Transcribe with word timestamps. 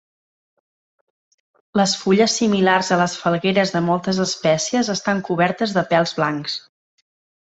Les 1.79 1.91
fulles 2.03 2.37
similars 2.39 2.89
a 2.95 2.97
les 3.01 3.17
falgueres 3.25 3.73
de 3.77 3.81
moltes 3.91 4.23
espècies 4.25 4.91
estan 4.97 5.23
cobertes 5.29 5.77
de 5.79 5.87
pèls 5.93 6.15
blancs. 6.21 6.57